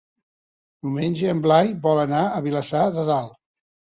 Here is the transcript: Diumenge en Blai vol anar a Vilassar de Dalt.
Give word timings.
Diumenge 0.85 1.29
en 1.33 1.43
Blai 1.43 1.69
vol 1.83 2.01
anar 2.05 2.21
a 2.39 2.39
Vilassar 2.47 2.81
de 2.97 3.05
Dalt. 3.11 3.37